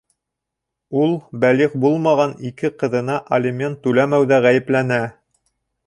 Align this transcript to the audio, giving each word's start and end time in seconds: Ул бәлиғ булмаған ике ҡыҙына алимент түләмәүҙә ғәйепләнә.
Ул 1.01 1.13
бәлиғ 1.43 1.75
булмаған 1.85 2.35
ике 2.51 2.73
ҡыҙына 2.85 3.21
алимент 3.39 3.81
түләмәүҙә 3.85 4.45
ғәйепләнә. 4.49 5.03